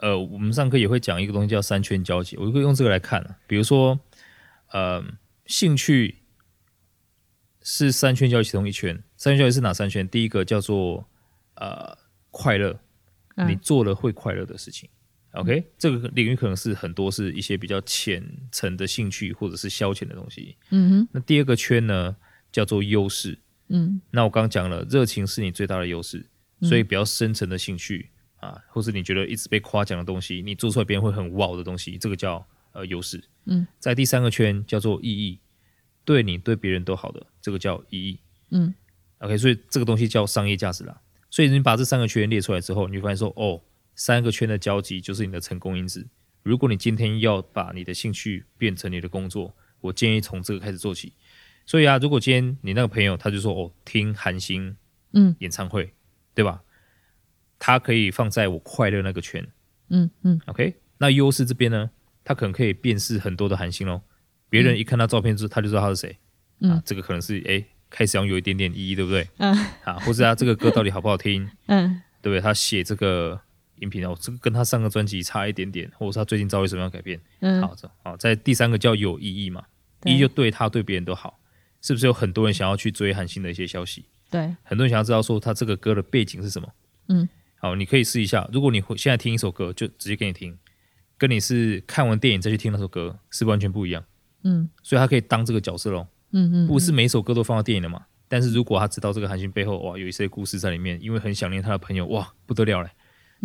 [0.05, 3.39] 呃，我们上课也会讲一个东西叫三圈交集，我就会用这个来看啊。
[3.47, 3.99] 比如说，
[4.71, 5.03] 呃，
[5.47, 6.19] 兴趣
[7.63, 10.07] 是三圈交集其中一圈，三圈交集是哪三圈？
[10.07, 11.09] 第一个叫做
[11.55, 11.97] 呃
[12.31, 12.79] 快乐，
[13.49, 14.91] 你做了会快乐的事情。
[15.31, 20.55] 嗯、OK，这个领域可能是很多是一些比较浅层的兴趣或者是消遣的东西。
[20.69, 21.09] 嗯哼。
[21.13, 22.15] 那第二个圈呢，
[22.53, 23.39] 叫做优势。
[23.69, 23.99] 嗯。
[24.11, 26.27] 那我刚刚讲了，热情是你最大的优势，
[26.61, 28.11] 所以比较深层的兴趣。
[28.45, 33.23] 啊，或是你觉得一直被夸奖的东西，你做出来别人会很哇的东西，这个叫呃优势。
[33.47, 35.39] 嗯，在第三个圈叫做意义，
[36.05, 38.19] 对你对别人都好的，这个叫意义。
[38.51, 38.75] 嗯
[39.19, 41.01] ，OK，所以这个东西叫商业价值啦。
[41.31, 43.61] 所以你把这三个圈列出来之后，你会发现说，哦，
[43.95, 46.07] 三个圈的交集就是你的成功因子。
[46.43, 51.15] 如果你今天要把你的兴趣变成你的工作，我建议从这个开始做起。
[51.67, 54.77] 所以啊，如果今天你那个朋友他就说哦，听韩星
[55.13, 55.93] 嗯演唱会，嗯、
[56.35, 56.63] 对吧？
[57.67, 59.43] 他可以放在我快乐那个圈，
[59.89, 60.75] 嗯嗯，OK。
[60.99, 61.91] 那优势这边呢，
[62.23, 64.03] 他可能可以辨识很多的韩星哦。
[64.51, 66.15] 别人一看到照片之后，他就知道他是谁。
[66.61, 69.27] 嗯、啊，这个可能是哎，开始要有一点点意义，对不对？
[69.39, 69.57] 嗯。
[69.83, 71.49] 啊，或者他这个歌到底好不好听？
[71.69, 72.39] 嗯，对不对？
[72.39, 73.41] 他写这个
[73.77, 77.19] 音频哦，这个跟他上个专辑差一点点，或者是他最近遭遇什么样的改变？
[77.41, 79.65] 嗯，好，这好，在第三个叫有意义嘛，
[80.05, 81.41] 意义就对他对别人都好。
[81.81, 84.05] 是不是有很多人想要去追韩星的一些消息？
[84.31, 86.69] 对，很多人想要知道说他这个歌的背景是什么？
[87.09, 87.27] 嗯，
[87.65, 88.47] 好，你可以试一下。
[88.53, 90.55] 如果你现在听一首歌，就直接给你听，
[91.17, 94.05] 跟你是看完电影再去听那首歌是完全不一样。
[94.43, 96.07] 嗯，所以他可以当这个角色喽。
[96.33, 98.05] 嗯嗯，不是每一首歌都放到电影的嘛？
[98.29, 102.91] 但是如果他知道这个韩星背后哇有一些故事在里面，因为很想念他的朋友哇不得了嘞，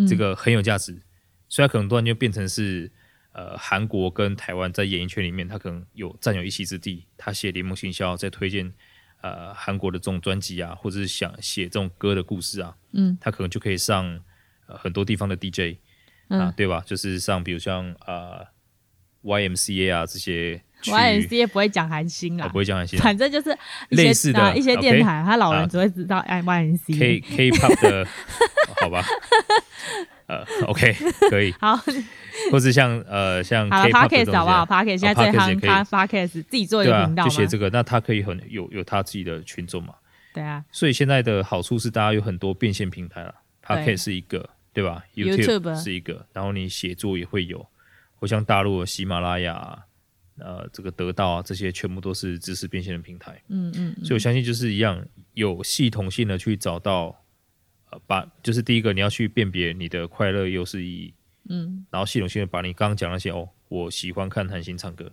[0.06, 1.02] 这个很有价值，
[1.48, 2.92] 所以他可能突然就变成是。
[3.32, 7.06] 呃，韩国跟台湾在演艺圈里面，他可能有占有一席之地。
[7.16, 8.74] 他写联盟行销，在推荐
[9.22, 14.20] 呃韩国的这种专辑啊，或者是想写这种歌的故事啊，嗯，他可能就可以上、
[14.68, 15.78] 呃、很多地方的 DJ
[16.30, 16.82] 啊，嗯、对吧？
[16.86, 18.46] 就是上比如像呃
[19.24, 23.58] YMCA 啊这些，YMCA 不会讲韩星啊，不会讲韩星，反正就是
[23.90, 28.08] 类似的一些电台，他老人只会知道哎 YMCA K K-pop 的，
[28.82, 29.04] 好吧。
[30.30, 30.94] 呃，OK，
[31.32, 31.52] 可以。
[31.60, 31.76] 好，
[32.52, 39.96] 或是像呃像 Podcast 好不好？Podcast 现在最夯，他 Podcast 自己做一个频道，就写这个，那他可以很有有他自己的群众嘛？
[40.32, 40.64] 对啊。
[40.72, 43.34] 所以现在的好处是，大家有很多变现平台了。
[43.66, 47.66] Podcast 是一个，对吧？YouTube 是一个，然后你写作也会有，
[48.14, 49.80] 或像大陆的喜马拉雅，
[50.38, 53.42] 呃，这个得到啊，这些全部都是知识变现的平台。
[53.48, 53.96] 嗯嗯。
[54.04, 57.20] 所以我相信就是一样，有系统性的去找到。
[57.92, 61.14] 呃，把就是第一个，你要去辨别你的快乐又是意义，
[61.50, 65.12] 嗯，然后系统性的把你刚刚讲那些哦，我喜欢看韩星唱歌，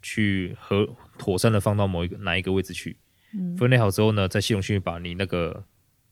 [0.00, 2.96] 去和妥善的放到某一个哪一个位置去，
[3.34, 5.64] 嗯，分类好之后呢，再系统性把你那个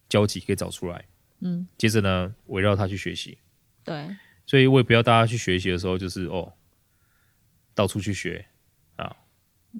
[0.08, 1.06] 交集给找出来，
[1.40, 3.38] 嗯，接着呢，围绕它去学习，
[3.84, 6.52] 对，所以我也不要大家去学习的时候就是哦，
[7.74, 8.44] 到处去学
[8.96, 9.16] 啊，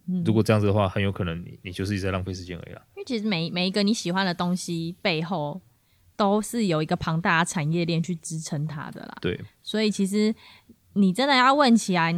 [0.08, 5.60] 嗯，如果这样子的话，很有可能你你就是一直在浪费时间而已啦，因为其实每每一个你喜欢的东西背后。
[6.16, 9.16] 都是有一个庞大的产业链去支撑它的啦。
[9.20, 10.34] 对，所以其实
[10.94, 12.12] 你真的要问起来，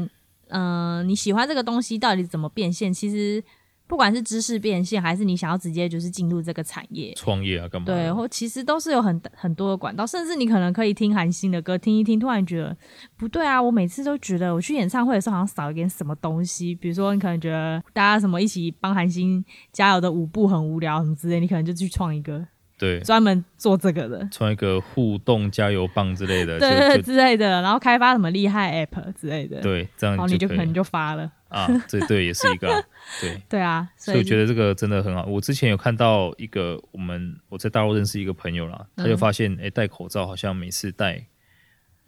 [0.49, 2.93] 嗯、呃，你喜欢这个东西到底怎么变现？
[2.93, 3.43] 其实
[3.87, 7.87] 不管是知识变现，还是你想要直接就是进入这个产业创业啊，干嘛？
[7.87, 12.77] 对，或其实都是有很很多的管道，甚至你可能可以听韩星的歌，听一听，突然觉得
[13.17, 13.63] 不对啊！
[13.63, 22.45] 我每次都觉得我去演唱会的时候好像少一点什么东西，比如说你可能觉得大家什么一起帮韩星加油的舞步很无聊什么之类，你可能就去创一个。
[22.79, 31.33] 对，专门做这个的，创一个互动加油棒之类的， 对对对之类的，然后开发什么厉害 App 之类的，对，这样你就可能就发了。
[31.49, 32.85] 啊，这对也是一个，
[33.21, 33.41] 对。
[33.49, 35.25] 对啊，所以我觉得这个真的很好。
[35.25, 41.25] 我之前有看到一个，我们我在大陆认识一个朋友啦，他就发现，哎，戴口罩好像每次戴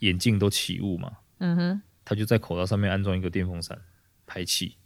[0.00, 3.78] 眼镜都起雾嘛，嗯哼，他就在口罩上面安装一个电风扇
[4.26, 4.76] 排气，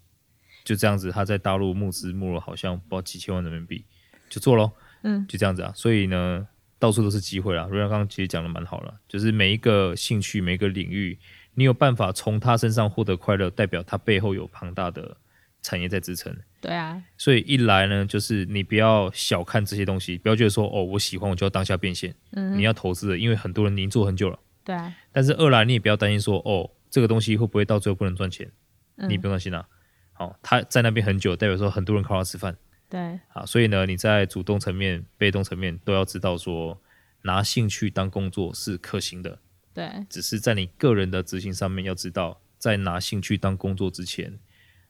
[0.62, 3.84] 就这样子，他在大陆募资募了好像不知道几千万人民币，
[4.28, 4.70] 就做咯。
[5.02, 6.46] 嗯，就这样子啊，所以呢，
[6.78, 7.66] 到处都是机会啦。
[7.70, 11.18] 如刚刚其实讲的蛮好了，就是每一个兴趣、每一个领域，
[11.54, 15.16] 你有办法从他身上获得快乐，代表他背后有庞大的
[15.62, 16.34] 产业在支撑。
[16.60, 22.14] 对啊，所以一来呢，就是你不要小看这些东西，不要觉得说哦，我喜欢我就要当下变现。
[22.32, 24.38] 嗯，你要投资的，因为很多人已经做很久了。
[24.64, 24.94] 对啊。
[25.10, 28.48] 但是二来你也不要担心说哦，这个东西会不会到最后不能赚钱？
[28.96, 29.66] 嗯，你不用担心啊。
[30.12, 32.56] 好，他在那边很久，代表说很多人靠他吃饭。
[32.92, 36.78] 对，好，所以呢，你在主动层面、被动层面都要知道说，
[37.22, 39.38] 拿兴趣当工作是可行的。
[39.72, 44.38] 对，只是在你个人的执行上面，要知道，在拿兴趣当工作之前，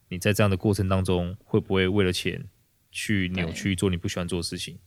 [0.09, 2.47] 你在这样的过程当中，会不会为了钱
[2.91, 4.81] 去扭曲做你不喜欢做的事情？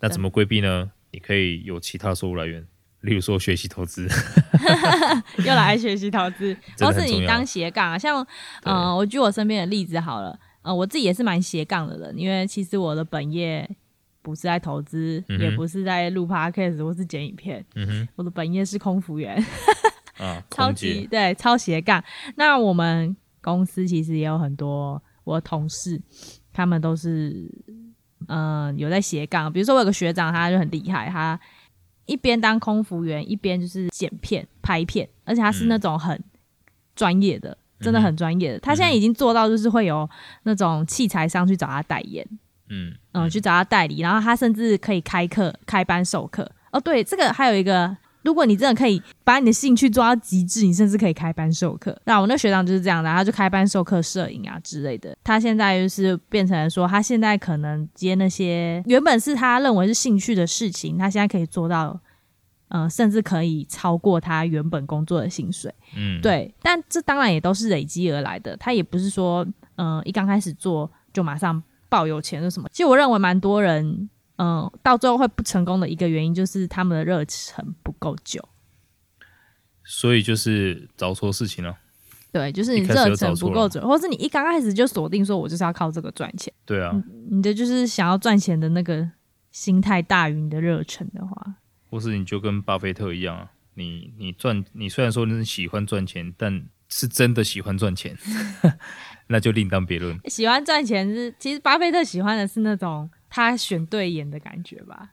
[0.00, 0.90] 那怎么规避呢？
[1.12, 2.66] 你可以有其他收入来源，
[3.02, 4.08] 例如说学习投资，
[5.46, 8.20] 又来学习投资， 或是你当斜杠啊，像
[8.64, 10.36] 嗯、呃，我举我身边的例子好了。
[10.68, 13.66] 呃，我自己也是蛮斜杠的人，因为其实我的本业
[14.20, 19.42] 不是在投资，嗯、也不是在录 podcast 或是剪影片，嗯、哼我的本业是空服员，
[20.18, 22.04] 啊、 超级对，超斜杠。
[22.36, 25.98] 那我们公司其实也有很多我的同事，
[26.52, 27.50] 他们都是
[28.26, 29.50] 嗯、呃、有在斜杠。
[29.50, 31.40] 比如说我有个学长，他就很厉害，他
[32.04, 36.22] 一边当空服员，一边就是剪片、拍片，而且他是那种很
[36.94, 38.58] 专业的，嗯、真的很专业的。
[38.60, 40.08] 他现在已经做到，就是会有
[40.44, 42.26] 那种器材商去找他代言，
[42.70, 46.50] 嗯嗯，去找他代理，然后他甚至可以开课、开班授课。
[46.72, 47.96] 哦，对，这个还有一个。
[48.24, 51.98] 如果你真的可以把你的兴趣做到极致，你甚至可以开班授课。
[52.04, 55.16] 那我那学长就是这样的，他就开班授课摄影啊之类的。
[55.24, 61.98] 他现在就是变成说，他现在可能接那些原本是他认为是兴趣的事情，他现在可以做到，
[62.68, 65.74] 呃，甚至可以超过他原本工作的薪水。
[65.96, 66.54] 嗯，对。
[66.62, 69.44] 但这当然也都是累积而来的，他也不是说，
[69.76, 72.68] 嗯、呃，一刚开始做就马上爆有钱是什么。
[72.72, 74.08] 其实我认为蛮多人。
[74.40, 78.40] 嗯，到最后会不成功的一个原因就是他们的热忱不够久，
[79.82, 81.76] 所以就是找错事情了。
[82.30, 86.54] 对，就是你热忱不够久，或是你一刚开始就锁定说，我就是要靠这个赚钱。
[86.64, 86.94] 对啊，
[87.28, 89.04] 你的就是想要赚钱的那个
[89.50, 91.54] 心态大于你的热忱的话，
[91.88, 98.16] 或是你就跟巴菲特一样啊，你你赚，你虽然说你是喜欢赚钱，但是真的喜欢赚钱，
[99.28, 100.18] 那就另当别论。
[100.26, 103.10] 喜欢赚钱是，其实巴菲特喜欢的是那种。
[103.30, 105.10] 他选对眼的感觉吧。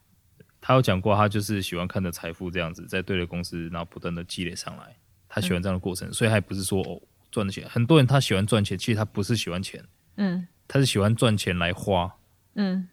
[0.61, 4.95] 他有讲过，他就是喜欢看着财富这样子在对的公司，然后不断的积累上来。
[5.27, 7.67] 他喜欢这样的过程，嗯、所以还不是说哦赚的钱。
[7.67, 9.83] 很多人他喜欢赚钱，其实他不是喜欢钱，
[10.15, 12.15] 嗯，他是喜欢赚钱来花，
[12.53, 12.87] 嗯。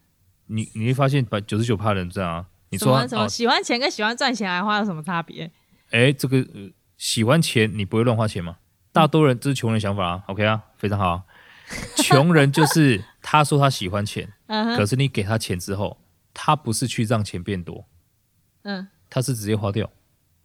[0.47, 5.45] 你你会发现，把九十九趴人这样啊，你说什么，什么、哦、喜欢钱跟喜欢赚钱来花有什么差别？
[5.91, 8.57] 哎、欸，这个、呃、喜欢钱，你不会乱花钱吗？
[8.93, 10.25] 大多人这是穷人想法啊。
[10.29, 11.25] OK 啊，非常好啊。
[11.97, 15.99] 穷人就是 他说他喜欢钱，可是你给他钱之后，
[16.33, 17.87] 他不是去让钱变多，
[18.63, 19.91] 嗯，他是直接花掉，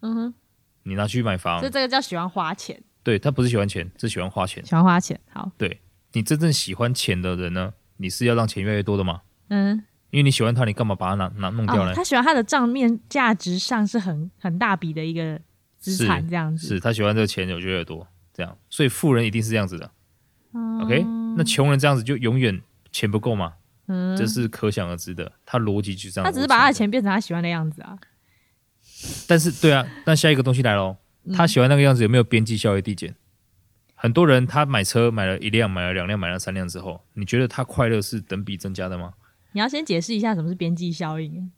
[0.01, 0.33] 嗯哼，
[0.83, 9.21] 你拿去买房，所以这个叫喜欢花钱，对，他不是喜欢钱，是喜欢花钱，喜欢花钱，好，对，你真正喜欢钱的人呢，你是要让钱越来越多的吗？
[9.49, 11.93] 嗯，因为你喜欢他，你干嘛把他拿拿弄掉呢？
[11.93, 15.39] 他喜欢他的账面价值上是很很大笔的一个
[15.77, 19.91] 资产，这样子，是他喜欢这个钱就越多，这样，所以富人一定是这样子的。
[20.81, 21.03] OK，
[21.35, 23.53] 那穷人这样子就永远钱不够嘛？
[23.87, 25.31] 嗯，这是可想而知的。
[25.45, 27.97] 他逻辑就这样，他只是把他的钱变成他喜欢的样子啊。
[29.27, 30.97] 但是，对啊，那下一个东西来喽，
[31.33, 33.11] 他喜欢那个样子有没有边际效益递减？
[33.11, 33.15] 嗯、
[33.93, 39.13] 很多人他买车买了一辆，买了两辆，买了三辆之后，你觉得他快乐是等比增加的吗？
[39.51, 41.51] 你要先解释一下什么是边际效应。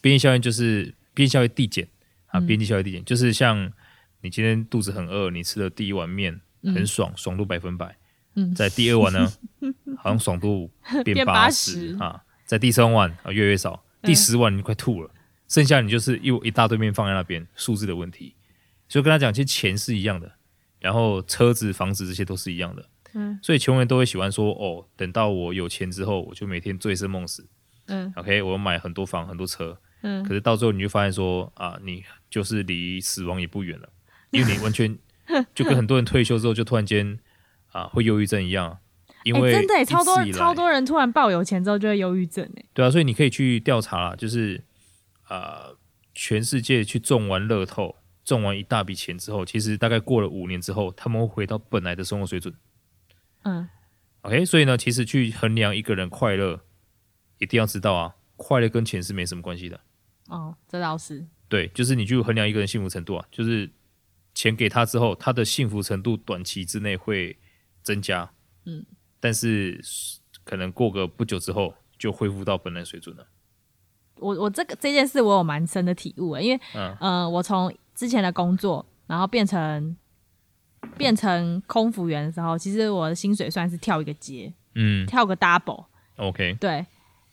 [0.00, 1.88] 边际效应就是边际效应递减
[2.26, 3.72] 啊，边际效应递减就是像
[4.20, 7.96] 你今天肚子很饿，你吃的第一碗面很爽，嗯、爽度百分百。
[8.34, 9.30] 嗯，在第二碗呢，
[9.98, 10.70] 好像爽度
[11.04, 18.34] 变八十啊，在第三碗啊越来越少，第十碗你快吐了，嗯、剩下你就是一一大堆面放在那边，数字的问题。
[18.88, 20.32] 所以跟他讲，其实钱是一样的，
[20.80, 22.88] 然后车子、房子这些都是一样的。
[23.14, 27.46] 嗯，所以穷人都会喜欢说，哦，等到我有钱之后，我就每天醉生梦死。
[27.86, 29.78] 嗯，OK，我要买很多房、很多车。
[30.02, 33.88] 嗯，可是到最后你就发现说，啊，你就是离死亡也不远了，
[34.30, 34.98] 因为你完全
[35.54, 37.18] 就跟很多人退休之后就突然间。
[37.72, 38.76] 啊，会忧郁症一样，
[39.24, 42.62] 因为、欸、真的超多超多人突然爆有钱之后就会忧郁症哎。
[42.74, 44.62] 对啊，所以你可以去调查啦，就是
[45.22, 45.76] 啊、呃，
[46.12, 47.96] 全世界去中完乐透，
[48.26, 52.52] 中完一大笔钱之后，其实大概过了五年之后，他们会回到本来的生活水准。
[53.42, 53.68] 嗯
[54.22, 56.60] ，OK，所以呢，其实去衡量一个人快乐，
[57.38, 59.80] 一定要知道啊，快乐跟钱是没什么关系的。
[60.28, 61.26] 哦，这倒是。
[61.48, 63.70] 对，就是你去衡量一个人幸福程度啊，就是
[64.34, 67.38] 钱给他之后，他的幸福程度短期之内会。
[67.84, 68.30] 增加，
[68.64, 68.86] 嗯，
[69.18, 69.80] 但是
[70.44, 73.26] 可能过个不久之后就恢复到本来水准了。
[74.20, 79.96] 我我这个这件事我有蛮深的体悟，因为嗯、呃，我从之前的工作，然后变成
[80.96, 85.84] 变成空服员的时候，其实我的薪水算是跳一个阶，嗯，跳个 double。
[86.16, 86.84] OK，对。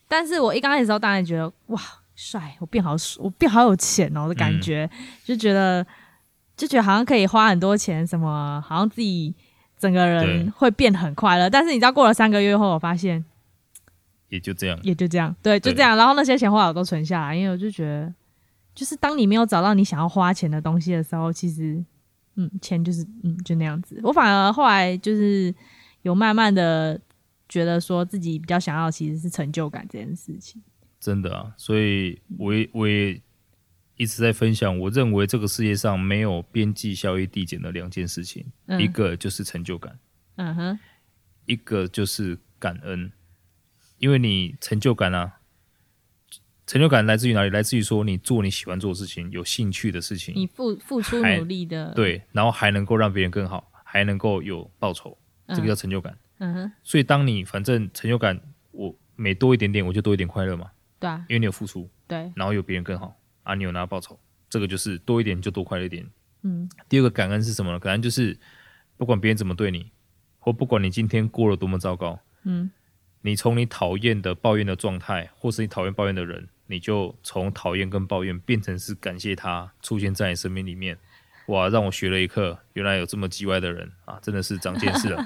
[0.08, 1.82] 但是我一刚开始的时候，当然觉得哇，
[2.16, 5.86] 帅，我变好，我变好有钱哦的感觉，嗯、就觉得
[6.58, 9.36] 就觉得好像可以花很多钱，什么好像自己。
[9.80, 13.24] 整个人会变很快乐，但是你知道过了三个月后，我发现
[14.28, 15.96] 也就这样，也就这样，对，就这样。
[15.96, 18.14] 然后那些钱后来我都存下来，因为我就觉得，
[18.76, 21.82] 就是当你没有找到你想要花钱的东西的时候，其实，
[22.40, 24.00] 嗯，钱就是嗯就那样子。
[24.04, 25.54] 我反而后来就是
[26.02, 27.00] 有慢慢的
[27.48, 30.62] 觉得说自己比较想要其实是成就感这件事情。
[31.00, 33.22] 真的啊，所以我也我也。
[34.02, 40.00] 一直在分享，我认为这个世界上没有边际效益递减的两件事情，嗯、一个就是成就感，
[40.38, 40.80] 嗯哼，
[41.46, 43.12] 一个就是感恩，
[43.98, 45.39] 因为你成就感啊，
[46.70, 47.50] 成就感来自于哪里？
[47.50, 55.18] 来自于说你做你喜欢做的事情，有兴趣的事情，你付付出努力的，对，然后还能够让别人更好，还能够有报酬，
[55.48, 56.72] 这个叫成就感，嗯哼。
[56.84, 58.40] 所以当你反正成就感，
[58.70, 63.20] 我每多一点点，我就多一点快乐嘛，对啊，因为你有付出，对，然后有别人更好。
[63.42, 66.06] 啊，你有拿到报酬，这个就是多一点就多快乐一点。
[66.44, 67.80] 嗯，第二个感恩是什么呢？
[67.80, 68.38] 感恩就是
[68.96, 69.92] 不管别人怎么对你，
[70.38, 72.70] 或不管你今天过了多么糟糕，嗯，
[73.24, 80.98] 你从你讨厌的抱怨的状态，或是你讨厌抱怨的人，你就从讨厌跟抱怨变成是感谢他出现在你生命里面。
[81.48, 85.26] 哇，让我学了一课，原来有这么叽歪的人啊，真的是长见识了。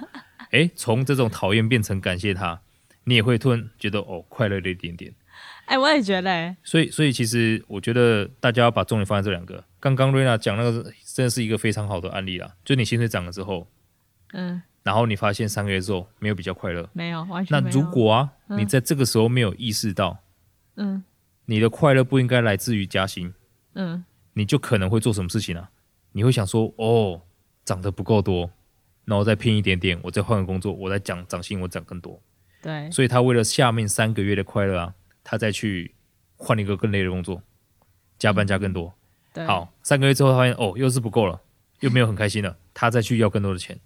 [0.52, 2.62] 诶，从这种讨厌变成感谢他，
[3.04, 5.14] 你也会突然觉得哦，快乐了一点点。
[5.66, 6.56] 哎，我也觉得。
[6.64, 9.62] 所以，所以其实我觉得大家要把重点放在这两个。
[9.82, 13.68] 刚刚瑞娜讲那个真的是一个非常好的案例啦，就你薪水涨了之后，
[14.32, 17.62] 嗯，然后你发现三个月之后没有比较快乐，没有，完全。
[17.62, 20.20] 那如果啊，嗯、你在这个时候没有意识到，
[20.78, 21.04] 嗯，
[21.46, 23.34] 你的快乐不应该来自于加薪，
[23.74, 25.70] 嗯，你就可能会做什么事情呢、啊？
[26.14, 27.22] 你会想说，哦，
[27.66, 28.50] 涨得不够多，
[29.06, 32.22] 然后再拼一点点，我再换个工作，我再涨涨薪，我涨更多。
[32.62, 35.96] 对，所以他为了下面三个月的快乐啊，他再去
[36.38, 37.41] 换一个更累的工作，
[38.18, 38.94] 加班加更多。
[39.34, 41.41] 对，好，三个月之后他发现哦，又是不够了，
[41.82, 43.78] 又没有很开心了，他再去要更多的钱。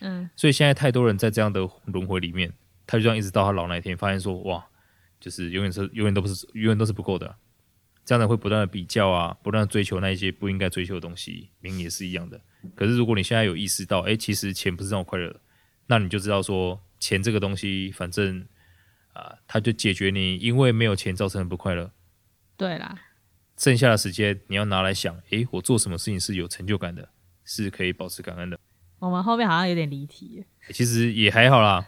[0.00, 2.52] 嗯，所以现在太多人在这样的轮回里面，
[2.86, 4.66] 他就这样一直到他老那一天，发现说哇，
[5.26, 7.34] 就是永远是永远都不是永远都是不够的，
[8.04, 12.40] 这样的会不断的比较啊，不断的追求那一些不应该追求的东西，名也是一样的。
[12.76, 15.40] 可是如果你现在有意识到，哎，其实钱不是让我快乐的，
[15.88, 18.46] 那你就知道说，钱这个东西，反正
[19.14, 21.90] 啊，它就解决你因为没有钱造成的不快乐。
[22.56, 22.96] 对啦。
[23.58, 27.08] 剩下的时间你要拿来想，诶，我做什么事情是有成就感的，
[27.44, 28.56] 是可以保持感恩的。
[29.00, 31.84] 我们后面好像有点离题，其实也还好啦。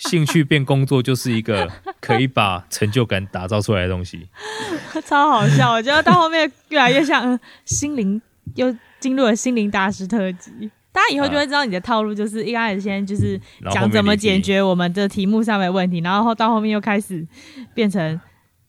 [0.00, 1.70] 兴趣变工作就是一个
[2.00, 4.28] 可以把成就感打造出来的东西，
[5.06, 5.72] 超好笑。
[5.72, 8.20] 我觉得到后面越来越像心灵，
[8.54, 10.70] 又进入了心灵大师特辑。
[10.92, 13.40] 大家以后就会知道你的套路，就是一开始先就是
[13.70, 17.26] 讲怎么解决我们的题目上面的问题，然后到后面又开始
[17.74, 18.20] 变成。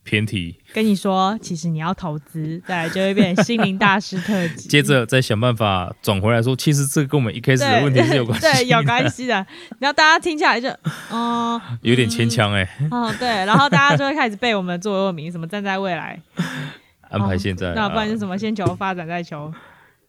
[0.03, 4.69] 偏题，跟你说，其实你要投资，再来就会变成心灵大师特辑。
[4.69, 9.33] 接着再想办法转回来说，其实这个跟我们一开始的问题是有关系，对， 有关系的。
[9.79, 10.69] 然后大家听起来就，
[11.11, 12.67] 嗯，有点牵强哎。
[12.89, 16.19] 哦，对，然后大家就会开始背我们的座右铭，什么站在未来，
[17.09, 19.53] 安排现在，哦、那不然就什么先求发展再求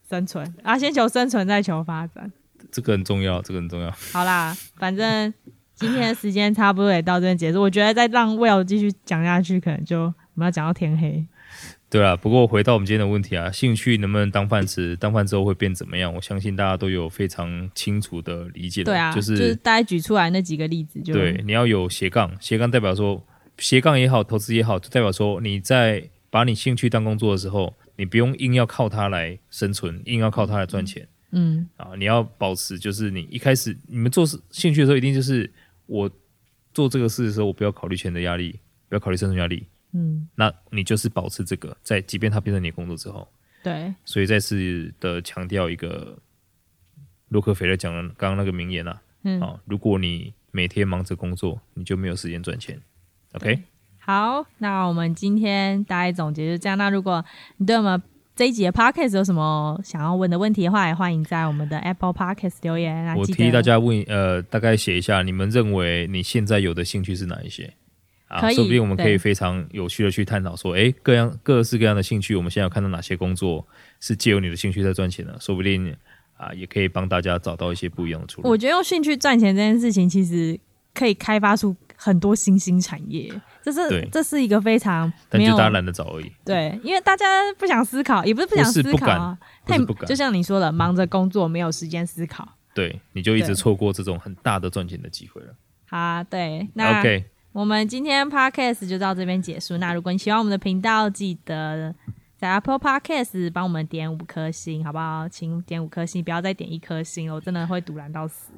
[0.09, 2.31] 生存啊，先求生存再求发展，
[2.71, 3.93] 这个很重要，这个很重要。
[4.11, 5.33] 好啦，反正。
[5.75, 11.25] 今天的时间差不多也到这边结束，我觉得再让 Will 继续讲下去，可能就我们要讲到天黑。
[11.89, 14.95] 对啊，不过回到我们今天的问题啊，兴趣能不能当饭吃？
[14.95, 16.13] 当饭之后会变怎么样？
[16.13, 18.91] 我相信大家都有非常清楚的理解的。
[18.91, 23.23] 对啊，就是、就是大家举出来那几个例子就，就对，你要有斜杠，斜杠代表说
[23.59, 31.07] 斜杠也好，投资也好，就代表说你在把你兴趣当工作的时候，你不用硬要靠它来生存，硬要靠它来赚钱。
[31.31, 35.51] 嗯啊，你要保持就是你一开始你们做事兴趣的时候，一定就是。
[35.85, 36.09] 我
[36.73, 38.57] 做这个事的时候，我不要考虑钱的压力，
[38.87, 39.67] 不要考虑生存压力。
[39.93, 43.27] 嗯，那你就是保持这个，在即便它变成你的工作之后，
[43.63, 43.93] 对。
[44.03, 46.17] 所以再次的强调一个
[47.29, 52.79] 洛克菲勒讲的刚刚那个名言啊，嗯，啊，如果你每天忙着工作，你就没有时间赚钱。
[53.33, 53.61] OK，
[53.99, 56.77] 好，那我们今天大概总结就这样。
[56.77, 57.23] 那如果
[57.57, 58.01] 你对我们
[58.35, 63.15] 这一集的 podcast 有什么想要问的问题的话，也欢迎在我们的 Apple Podcast 留言。
[63.15, 67.71] 我提议大家问，呃，大概写一下，你们认为你现在有的兴趣是哪一些？
[68.33, 73.65] 啊，说不定我们可以非常有趣的去探讨说，诶，各样各式各样的兴趣，我们现在有看到哪些工作
[73.99, 75.37] 是借由你的兴趣在赚钱的？
[75.39, 75.95] 说不定
[76.35, 78.49] 啊，也可以帮大家找到一些不一样的出路。
[78.49, 80.59] 我觉得用兴趣赚钱这件事情，其实
[80.93, 83.31] 可以开发出很多新兴产业。
[83.61, 86.31] 这是这是一个非常没有，但就大家懒得找而已。
[86.43, 87.25] 对，因为大家
[87.57, 92.57] 不想思考，也不是不想思考啊，太就像你说的，忙着工作没有时间思考。
[92.73, 95.55] 对，你就一直错过这种很大的赚钱的机会了。
[95.85, 97.23] 好啊，对，那 OK，
[97.53, 99.77] 我们今天 Podcast 就到这边结束。
[99.77, 101.93] 那如果你喜欢我们的频道，记得
[102.43, 105.25] 在 Apple Podcast 帮我们点五颗星，好不好？
[105.29, 108.51] 请点五颗星，不要再点一颗星了，我真的会赌烂到死。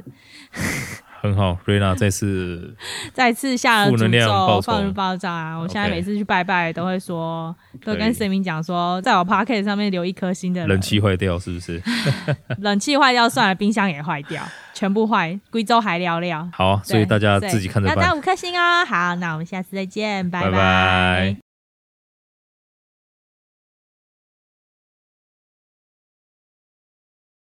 [1.21, 2.75] 很好，瑞娜再次
[3.13, 5.55] 再次下了诅咒，放入爆炸啊！
[5.55, 10.69] 我现在每次去拜拜都会说，都会跟神明讲说，在我 Podcast 上面留一颗星的人。
[10.69, 11.79] 冷气坏掉是不是？
[12.57, 14.41] 冷气坏掉算了，冰箱也坏掉，
[14.73, 16.49] 全部坏，贵州还聊聊。
[16.51, 17.97] 好，所以大家自己看着办。
[17.97, 18.83] 要打五颗星哦。
[18.83, 20.49] 好，那我们下次再见，拜拜。
[20.49, 21.44] 拜拜。